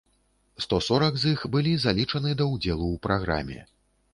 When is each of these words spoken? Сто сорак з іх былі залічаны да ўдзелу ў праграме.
Сто 0.63 0.77
сорак 0.85 1.19
з 1.23 1.33
іх 1.35 1.43
былі 1.55 1.73
залічаны 1.85 2.33
да 2.41 2.49
ўдзелу 2.53 2.85
ў 2.93 3.03
праграме. 3.05 3.59